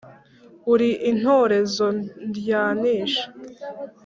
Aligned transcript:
Uri 0.73 0.89
intorezo 1.11 1.85
ndwanisha 2.27 3.25